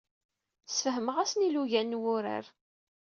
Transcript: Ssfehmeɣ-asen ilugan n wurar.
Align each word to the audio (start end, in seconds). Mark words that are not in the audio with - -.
Ssfehmeɣ-asen 0.67 1.45
ilugan 1.47 1.89
n 1.97 1.99
wurar. 2.01 2.45